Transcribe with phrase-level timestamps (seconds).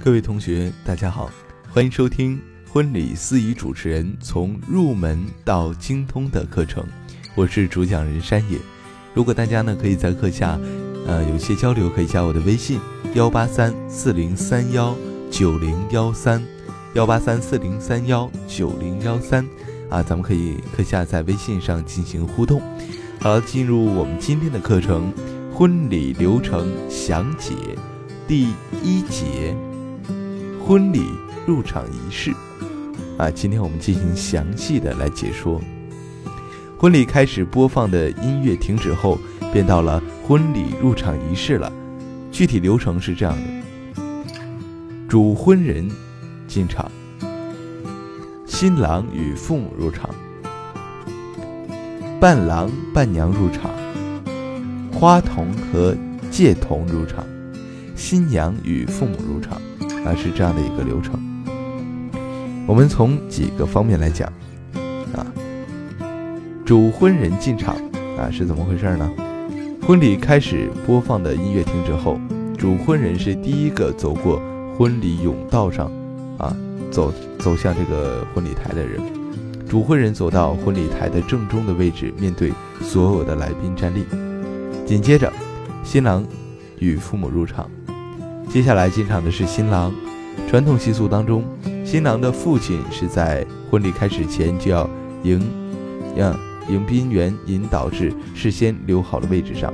[0.00, 1.28] 各位同学，大家好，
[1.72, 6.86] 欢迎收听婚礼司仪主持人从入门到精通的课程，
[7.34, 8.58] 我是主讲人山野。
[9.12, 10.58] 如果大家呢可以在课下，
[11.04, 12.78] 呃，有些交流，可以加我的微信
[13.14, 14.96] 幺八三四零三幺
[15.32, 16.40] 九零幺三
[16.94, 19.44] 幺八三四零三幺九零幺三
[19.90, 22.62] 啊，咱们可以课下在微信上进行互动。
[23.18, 25.12] 好了，进入我们今天的课程，
[25.52, 27.52] 婚礼流程详解
[28.28, 28.46] 第
[28.84, 29.56] 一节。
[30.68, 31.14] 婚礼
[31.46, 32.30] 入场仪式，
[33.16, 35.58] 啊，今天我们进行详细的来解说。
[36.78, 39.18] 婚礼开始播放的音乐停止后，
[39.50, 41.72] 便到了婚礼入场仪式了。
[42.30, 44.02] 具体流程是这样的：
[45.08, 45.90] 主婚人
[46.46, 46.92] 进场，
[48.44, 50.10] 新郎与父母入场，
[52.20, 53.70] 伴郎伴娘入场，
[54.92, 55.96] 花童和
[56.30, 57.26] 戒童入场，
[57.96, 59.58] 新娘与父母入场。
[60.04, 61.18] 啊，是这样的一个流程。
[62.66, 64.30] 我们从几个方面来讲，
[65.14, 65.24] 啊，
[66.64, 67.74] 主婚人进场
[68.18, 69.10] 啊是怎么回事呢？
[69.82, 72.20] 婚礼开始播放的音乐停止后，
[72.58, 74.38] 主婚人是第一个走过
[74.76, 75.90] 婚礼甬道上，
[76.36, 76.54] 啊，
[76.90, 79.00] 走走向这个婚礼台的人。
[79.66, 82.52] 主婚人走到婚礼台的正中的位置，面对
[82.82, 84.04] 所有的来宾站立。
[84.84, 85.32] 紧接着，
[85.82, 86.22] 新郎
[86.78, 87.68] 与父母入场。
[88.48, 89.92] 接下来进场的是新郎。
[90.48, 91.44] 传统习俗当中，
[91.84, 94.88] 新郎的父亲是在婚礼开始前就要
[95.22, 95.40] 迎，
[96.16, 96.34] 呀
[96.70, 99.72] 迎宾员引导至事先留好的位置上。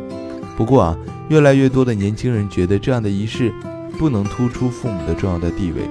[0.56, 3.52] 不过啊，越来越多的年轻人觉得这样的仪式
[3.96, 5.88] 不能突出父母的重要的地位，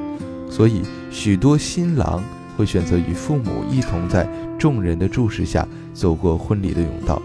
[0.49, 2.21] 所以许多新郎
[2.57, 4.27] 会选择与父母一同在
[4.59, 7.21] 众人的注视下走过婚礼的甬道，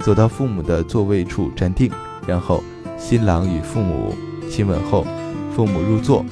[0.00, 1.90] 走到父母的座位处站定，
[2.26, 2.62] 然后
[2.96, 4.14] 新郎与父母。
[4.50, 5.06] 亲吻后，
[5.54, 6.24] 父母入座，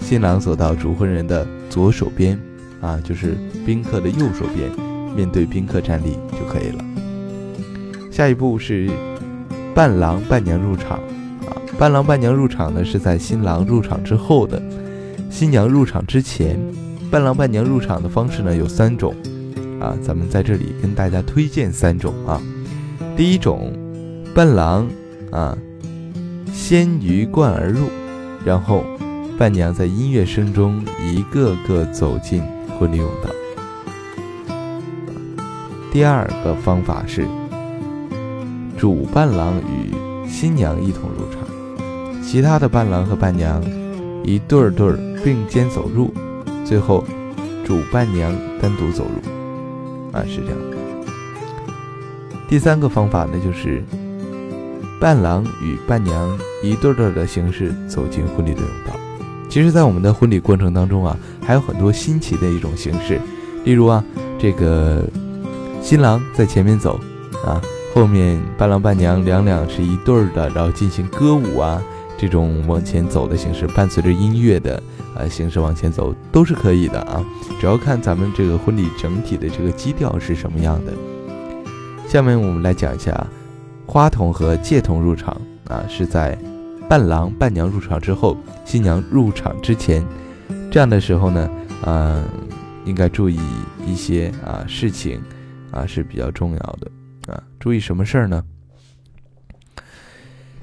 [0.00, 2.38] 新郎走到主婚人的左手边，
[2.80, 4.70] 啊，就是宾客的右手边，
[5.16, 6.84] 面对宾客站立就可以了。
[8.10, 8.90] 下一步是
[9.74, 10.98] 伴郎伴娘入场，
[11.46, 14.62] 啊，伴郎伴娘入场呢是在新郎入场之后的，
[15.30, 16.58] 新娘入场之前，
[17.10, 19.14] 伴郎伴娘入场的方式呢有三种，
[19.80, 22.40] 啊，咱们在这里跟大家推荐三种啊。
[23.16, 23.72] 第一种，
[24.34, 24.86] 伴郎，
[25.30, 25.56] 啊。
[26.66, 27.90] 先鱼贯而入，
[28.42, 28.82] 然后
[29.36, 32.42] 伴娘在音乐声中一个个走进
[32.78, 33.28] 婚礼甬道。
[35.92, 37.28] 第二个方法是，
[38.78, 39.92] 主伴郎与
[40.26, 43.62] 新娘一同入场，其他的伴郎和伴娘
[44.24, 46.14] 一对儿对儿并肩走入，
[46.64, 47.04] 最后
[47.62, 50.18] 主伴娘单独走入。
[50.18, 50.58] 啊，是这样。
[52.48, 53.84] 第三个方法呢，就是。
[55.00, 56.38] 伴郎与伴娘
[56.70, 58.96] 一对对的形式走进婚礼的甬道。
[59.48, 63.20] 其实，在我们的婚礼过程当中啊，还有很多新奇的一种形式。
[63.64, 64.04] 例如啊，
[64.38, 65.04] 这个
[65.80, 66.98] 新郎在前面走，
[67.46, 67.60] 啊，
[67.94, 71.80] 后面伴郎伴娘两两是一对儿的，然后进行歌舞啊，
[72.18, 74.82] 这种往前走的形式，伴随着音乐的
[75.14, 77.24] 呃形式往前走都是可以的啊。
[77.60, 80.92] 主要看咱们这个婚礼整体的这个基调是什么样的。
[82.08, 83.26] 下面我们来讲一下。
[83.86, 85.38] 花童和戒童入场
[85.68, 86.36] 啊，是在
[86.88, 90.04] 伴郎伴娘入场之后，新娘入场之前，
[90.70, 91.50] 这样的时候呢，
[91.84, 92.24] 嗯，
[92.84, 93.40] 应该注意
[93.84, 95.20] 一些啊事情
[95.70, 97.42] 啊是比较重要的啊。
[97.58, 98.44] 注意什么事儿呢？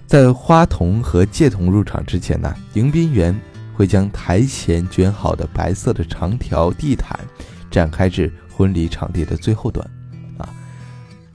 [0.05, 3.37] 在花童和戒童入场之前呢，迎宾员
[3.73, 7.19] 会将台前卷好的白色的长条地毯
[7.69, 9.85] 展开至婚礼场地的最后端
[10.37, 10.47] 啊。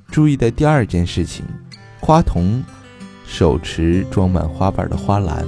[0.09, 1.45] 注意的第二件事情。
[1.99, 2.63] 花童
[3.27, 5.45] 手持装满花瓣的花篮，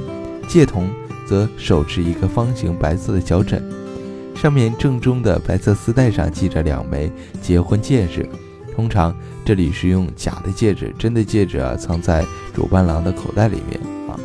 [0.49, 0.89] 戒童
[1.27, 3.62] 则手持一个方形白色的小枕，
[4.34, 8.28] 上面正中的白色丝带上系着两枚结婚戒指。
[8.75, 12.25] 通常这里是用假的戒指，真的戒指啊藏在
[12.55, 14.19] 主伴郎的口袋里面啊。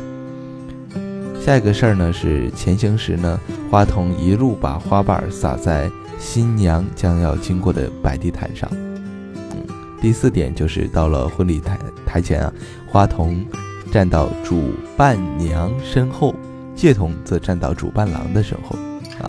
[1.40, 3.40] 下一个事儿呢是前行时呢，
[3.70, 8.68] 花童一路把花瓣撒在新娘将要经过的白地毯上。
[8.72, 9.66] 嗯
[10.00, 11.78] 第四点就是到了婚礼台
[12.14, 12.52] 台前啊，
[12.86, 13.44] 花童
[13.90, 16.32] 站到主伴娘身后，
[16.76, 18.76] 戒童则站到主伴郎的身后
[19.20, 19.28] 啊。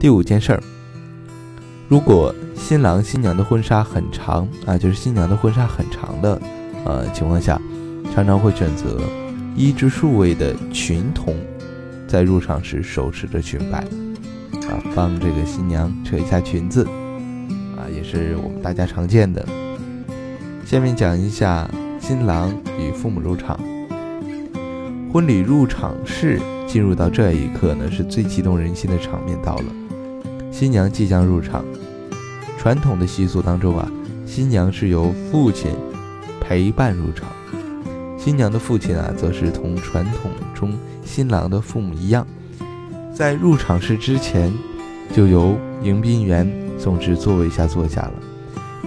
[0.00, 0.60] 第五件事儿，
[1.88, 6.42] 如果新郎新娘的婚纱很长啊，就是新娘的婚纱很长的
[6.84, 7.62] 呃情况下，
[8.12, 9.00] 常常会选择
[9.54, 11.36] 一至数位的裙童，
[12.08, 13.78] 在入场时手持着裙摆
[14.68, 16.84] 啊，帮这个新娘扯一下裙子
[17.76, 19.46] 啊，也是我们大家常见的。
[20.66, 21.70] 下面讲一下
[22.10, 23.56] 新郎与父母入场。
[25.12, 29.64] 婚礼入场式进入到这一刻呢，是最激动人心的场面到了。
[30.50, 31.64] 新娘即将入场，
[32.58, 33.88] 传统的习俗当中啊，
[34.26, 35.70] 新娘是由父亲
[36.40, 37.28] 陪伴入场，
[38.18, 42.26] 新娘的父亲啊，则是同传统中新郎的父母一样，
[43.14, 44.52] 在入场式之前，
[45.14, 48.12] 就由迎宾员送至座位下坐下了。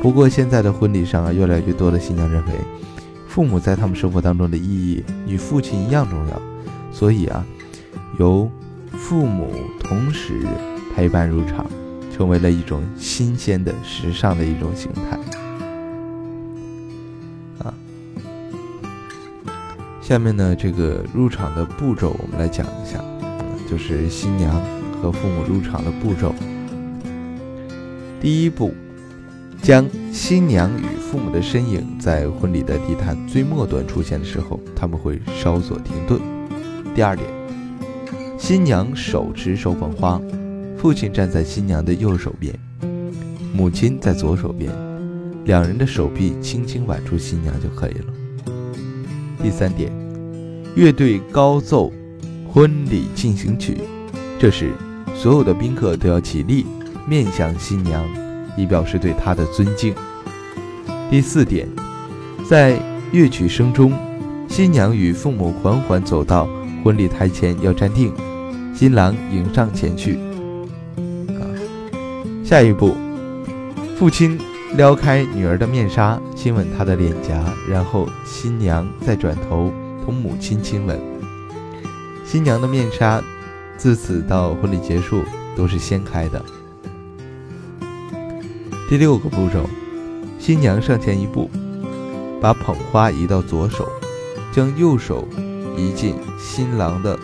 [0.01, 2.51] 不过现在的婚礼上啊，越来越多的新娘认为，
[3.33, 6.39] 父母在他们生活当中的意义与父亲一样重要，
[6.91, 7.43] 所以啊。
[8.19, 8.47] 由
[8.91, 10.45] 父母同时
[10.95, 11.65] 陪伴入场，
[12.15, 15.17] 成为了一种新鲜的、时尚的一种形态。
[17.65, 17.73] 啊，
[19.99, 23.03] 下面呢，这个入场的步骤我们来讲一下，
[23.67, 24.53] 就是新娘
[25.01, 26.35] 和父母入场的步骤。
[28.21, 28.75] 第一步，
[29.63, 36.19] 将新娘与父母的身影在婚礼的地毯最末端出现的时候，他们会稍作停顿。
[36.93, 37.25] 第二点。
[38.37, 40.21] 新娘手持手捧花，
[40.75, 42.53] 父亲站在新娘的右手边，
[43.53, 44.69] 母亲在左手边，
[45.45, 48.05] 两人的手臂轻轻挽住新娘就可以了。
[49.41, 49.89] 第三点，
[50.75, 51.89] 乐队高奏
[52.51, 53.77] 婚礼进行曲，
[54.37, 54.73] 这时
[55.15, 56.65] 所有的宾客都要起立，
[57.07, 58.05] 面向新娘，
[58.57, 59.93] 以表示对他的尊敬。
[61.09, 61.67] 第四点，
[62.49, 62.79] 在
[63.11, 63.93] 乐曲声中，
[64.47, 66.47] 新娘与父母缓缓走到
[66.83, 68.13] 婚礼台前，要站定。
[68.75, 70.17] 新郎迎上前去，
[71.29, 71.45] 啊，
[72.43, 72.95] 下一步，
[73.95, 74.39] 父亲
[74.75, 79.71] 撩开女儿的面纱，亲吻她的脸颊，然后新娘再转头
[80.03, 80.99] 同母亲亲吻。
[82.25, 83.23] 新娘的面纱
[83.77, 85.21] 自此到婚礼结束
[85.55, 86.43] 都是掀开的。
[88.93, 89.67] 第六个步骤，
[90.37, 91.49] 新娘上前一步，
[92.39, 93.89] 把捧花移到左手，
[94.51, 95.27] 将右手
[95.75, 97.17] 移进新郎的。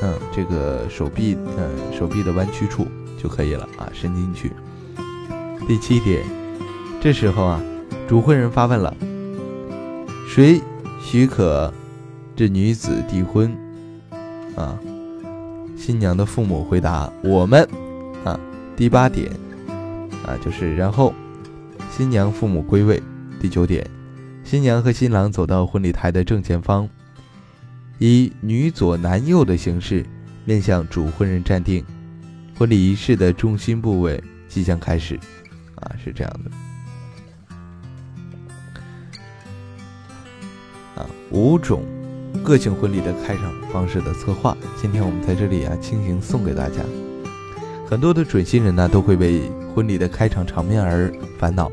[0.00, 2.86] 嗯，这个手臂，嗯，手臂的弯曲处
[3.22, 4.50] 就可以了啊，伸进去。
[5.68, 6.24] 第七点，
[6.98, 7.60] 这时候啊，
[8.08, 8.96] 主婚人发问了：
[10.26, 10.62] 谁
[11.02, 11.70] 许可
[12.34, 13.54] 这女子订婚？
[14.56, 14.78] 啊，
[15.76, 17.68] 新娘的父母回答：我们。
[18.24, 18.40] 啊，
[18.74, 19.30] 第八点，
[20.24, 21.12] 啊，就是然后
[21.90, 23.02] 新娘父母归位。
[23.38, 23.88] 第九点，
[24.42, 26.88] 新娘和新郎走到婚礼台的正前方。
[27.98, 30.04] 以女左男右的形式
[30.44, 31.84] 面向主婚人站定，
[32.58, 35.18] 婚礼仪式的中心部位即将开始，
[35.76, 36.50] 啊，是这样的，
[41.00, 41.82] 啊，五种
[42.42, 46.76] 个性婚礼的开场方式的策划，今天我们在这里啊，倾情送给大家。
[47.88, 49.42] 很多的准新人呢，都会为
[49.72, 51.70] 婚礼的开场场面而烦恼，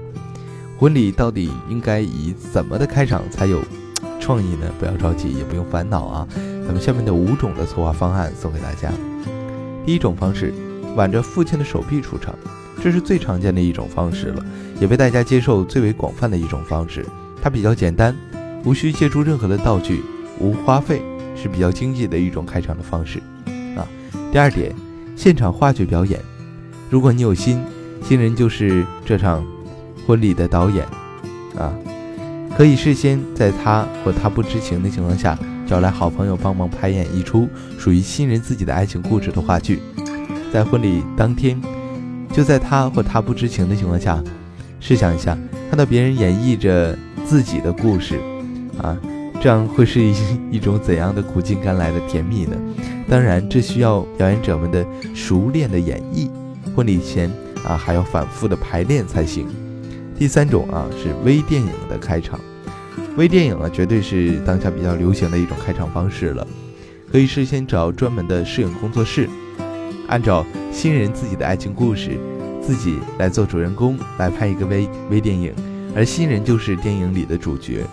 [0.77, 3.59] 婚礼到底应该以怎么的开场才有？
[4.19, 6.27] 创意呢，不要着急，也不用烦恼啊。
[6.35, 8.91] 咱们下面的五种的策划方案送给大家。
[9.85, 10.53] 第一种方式，
[10.95, 12.33] 挽着父亲的手臂出场，
[12.81, 14.45] 这是最常见的一种方式了，
[14.79, 17.03] 也被大家接受最为广泛的一种方式。
[17.41, 18.15] 它比较简单，
[18.63, 20.03] 无需借助任何的道具，
[20.39, 21.01] 无花费，
[21.35, 23.19] 是比较经济的一种开场的方式
[23.75, 23.83] 啊。
[24.31, 24.73] 第二点，
[25.23, 26.19] 现场话剧表演。
[26.89, 27.63] 如果你有心，
[28.03, 29.41] 新人就是这场
[30.05, 30.85] 婚礼的导演
[31.57, 31.73] 啊。
[32.57, 37.47] 可以事先在他或他不知情的情况下，找来好朋友帮忙排演一出
[37.79, 39.81] 属于新人自己的爱情故事的话剧。
[40.51, 41.57] 在婚礼当天，
[42.33, 44.21] 就在他或他不知情的情况下，
[44.81, 45.37] 试想一下，
[45.69, 48.19] 看到别人演绎着自己的故事，
[48.77, 48.97] 啊，
[49.43, 50.13] 这样会是一
[50.51, 52.55] 一种怎样的苦尽甘来的甜蜜呢？
[53.09, 56.29] 当然，这需要表演者们的熟练的演绎，
[56.73, 57.29] 婚礼前
[57.65, 59.45] 啊还要反复的排练才行。
[60.17, 62.39] 第三种啊是微电影的开场，
[63.17, 66.47] 微电影啊绝对是当下比较流行的一种开场方式了。
[67.11, 69.27] 可以事先找专门的摄影工作室，
[70.07, 72.17] 按照新人自己的爱情故事，
[72.61, 75.53] 自己来做主人公来拍一个微微电影，
[75.93, 77.85] 而新人就是电影里的主角。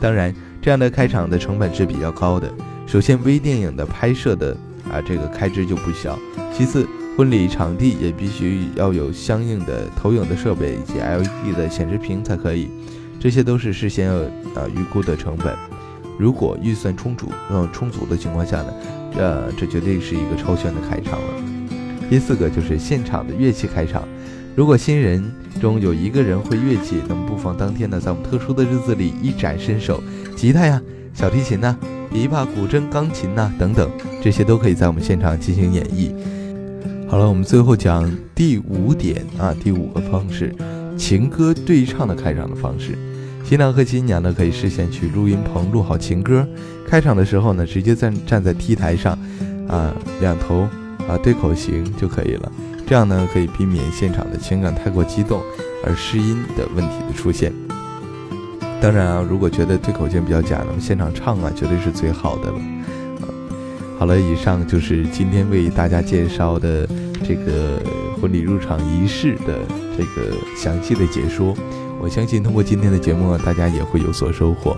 [0.00, 0.34] 当然，
[0.64, 2.50] 这样的开场的成本是比较高的。
[2.86, 4.56] 首先，微电影的拍摄的
[4.90, 6.18] 啊这个开支就不小。
[6.56, 12.70] 其次，婚礼场地也必须要有相应的投影的设备以及 LED 的显示屏才可以，
[13.20, 14.14] 这些都是事先要
[14.54, 15.54] 呃预估的成本。
[16.18, 18.72] 如果预算充足、嗯充足的情况下呢，
[19.14, 21.28] 这这绝对是一个超炫的开场了。
[22.08, 24.08] 第四个就是现场的乐器开场，
[24.56, 25.20] 如果新人
[25.60, 30.00] 中有一个人会乐器，那么不妨当天呢在我们特殊的日子里一展身手，
[30.36, 30.80] 吉他呀、
[31.12, 31.76] 小提琴呐、
[32.12, 33.90] 琵琶、古筝、钢琴呐等等，
[34.22, 36.12] 这些都可以在我们现场进行演绎。
[37.08, 40.54] 好了，我们最后讲第五点啊，第五个方式，
[40.96, 42.96] 情歌对唱的开场的方式。
[43.44, 46.46] 新郎和新娘呢，可以事先去录音棚录好情歌，
[46.88, 49.18] 开场的时候呢，直接站站在 T 台上，
[49.66, 50.68] 啊两头
[51.08, 52.52] 啊对口型就可以了。
[52.86, 55.42] 这样呢，可以避免现场的情感太过激动
[55.84, 57.52] 而失音的问题的出现。
[58.80, 62.58] 当然啊，如果觉得对口型比较假，那么现场唱啊，绝对是最好的了。
[63.98, 66.86] 好了，以上就是今天为大家介绍的
[67.26, 67.80] 这个
[68.20, 69.60] 婚礼入场仪式的
[69.96, 71.54] 这个详细的解说。
[72.00, 74.76] 我相信通过今天的节目，大家也会有所收获。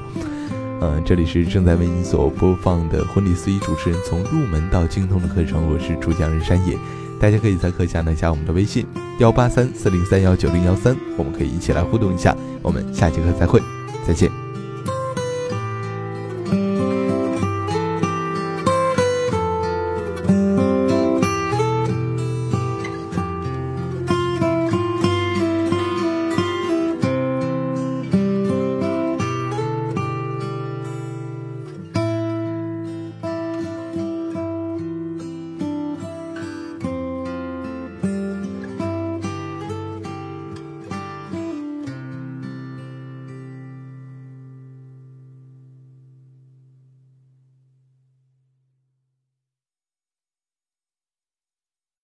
[0.80, 6.78] 嗯，这里是正在为您所播放的婚礼司仪主持人从入门到精通的课程，我是主讲人山野。
[7.20, 8.86] 大家可以在课下呢加我们的微信
[9.18, 12.36] 幺八三四零三幺九零幺三，我们可以一起来互动一下。
[12.62, 13.60] 我们下节课再会，
[14.06, 14.45] 再见。